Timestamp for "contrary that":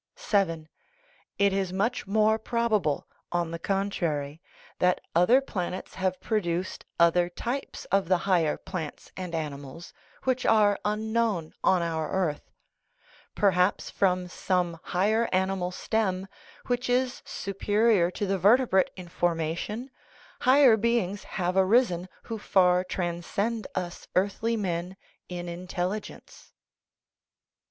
3.59-4.99